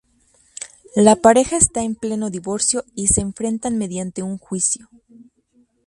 La 0.95 1.15
pareja 1.15 1.57
está 1.57 1.83
en 1.83 1.93
pleno 1.93 2.31
divorcio 2.31 2.85
y 2.95 3.05
se 3.05 3.21
enfrentan 3.21 3.77
mediante 3.77 4.23
un 4.23 4.39
juicio. 4.39 4.89